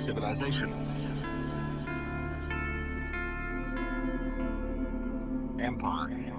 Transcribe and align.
civilization, 0.00 0.72
empire, 5.60 6.32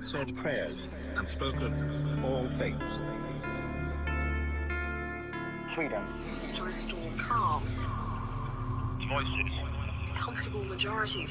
said 0.00 0.34
prayers 0.36 0.88
and 1.16 1.26
spoken 1.28 2.20
all 2.24 2.48
faiths. 2.58 3.00
Freedom. 5.74 6.02
to 6.56 6.62
restore 6.64 7.10
calm, 7.18 7.62
Voices. 9.08 9.52
comfortable 10.18 10.64
majority, 10.64 11.26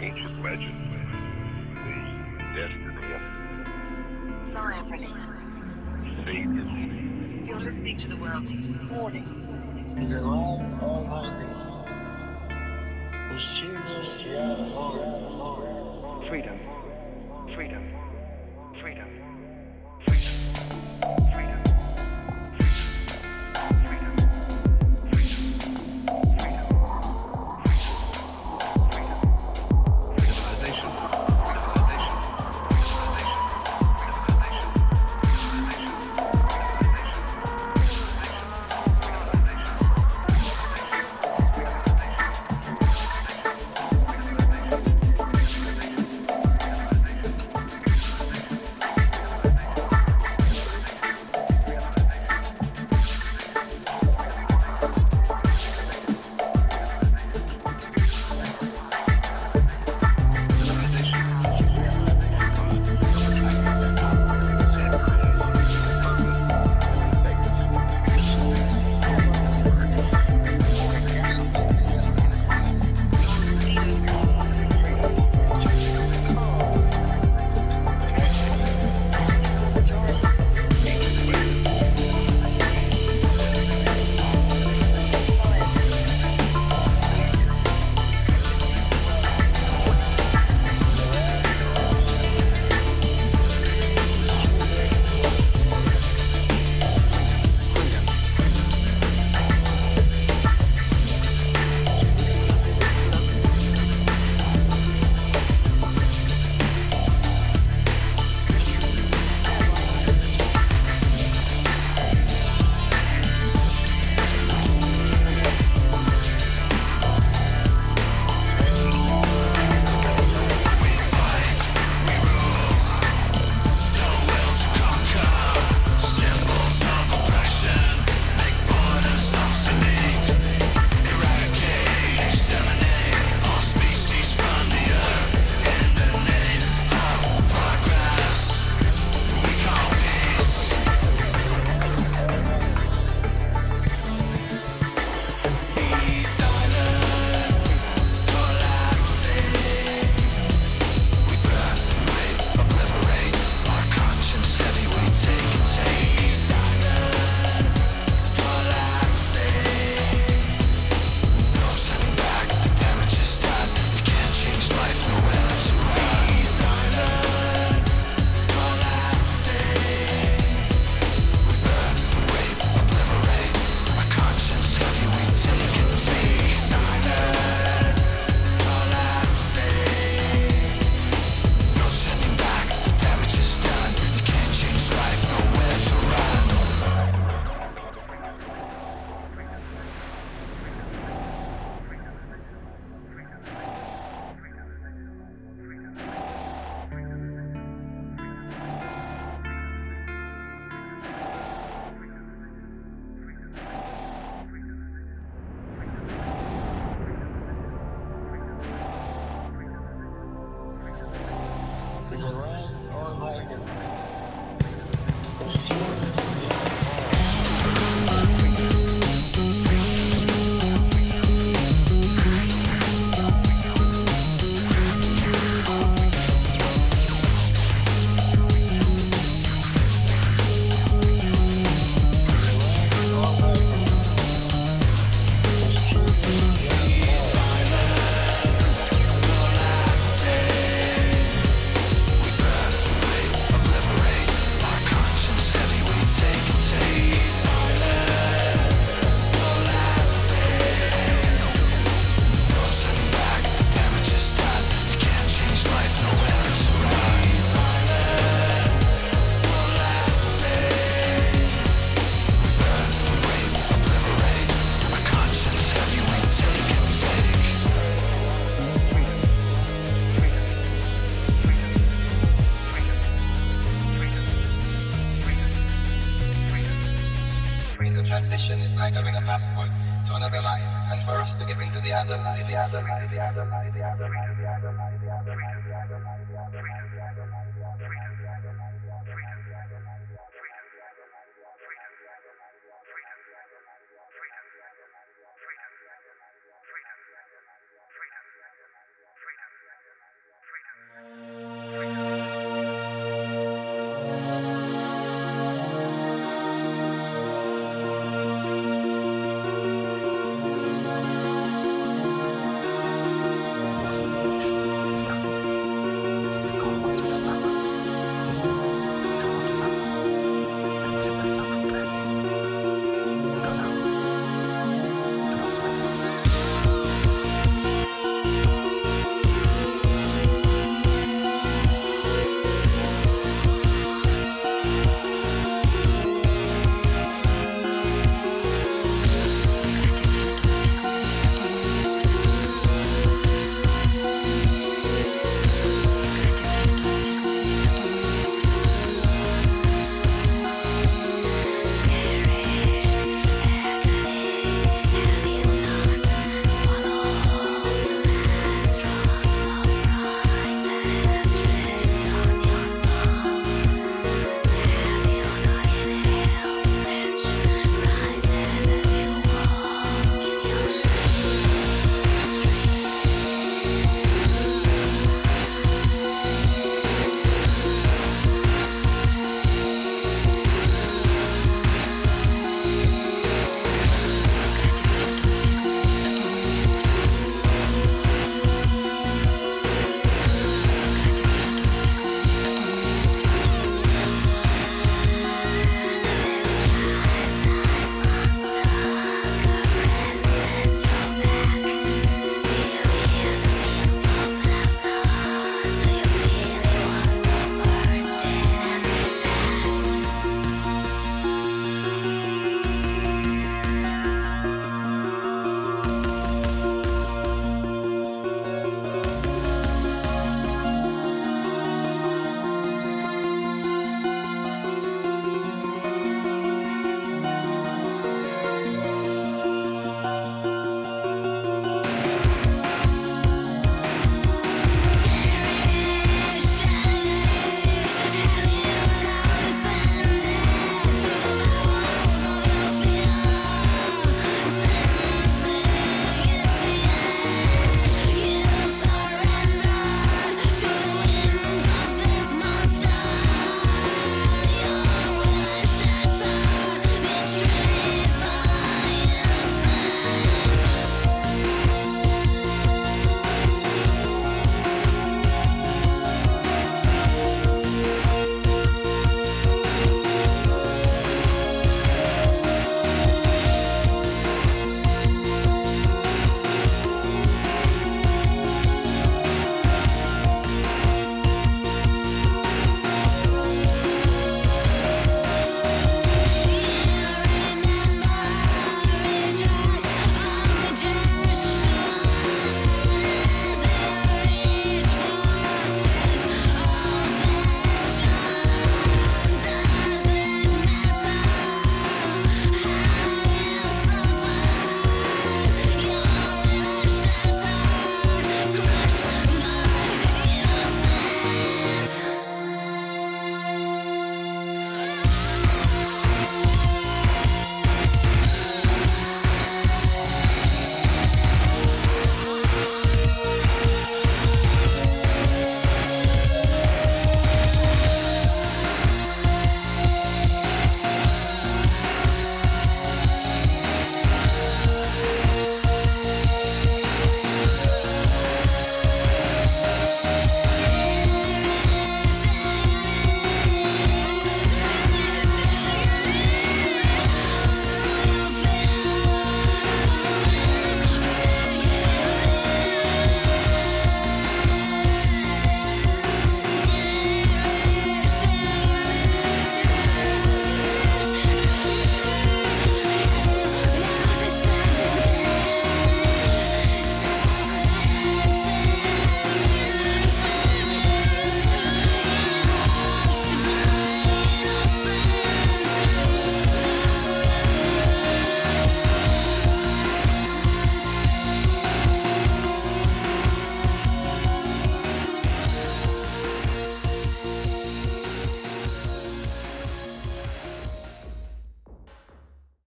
Ancient 0.00 0.42
legend. 0.42 0.74
The 2.38 2.44
destiny 2.54 2.94
of 4.76 4.90
relief. 4.90 5.16
Savior. 6.24 6.66
You're 7.44 7.60
listening 7.60 7.98
to 8.00 8.08
the 8.08 8.16
world. 8.16 8.44
Warning. 8.92 9.26
The 9.98 10.20
Lord. 10.20 10.60
Freedom. 16.28 16.58
Freedom. 17.56 17.56
Freedom. 17.56 17.82
Freedom. 18.80 19.17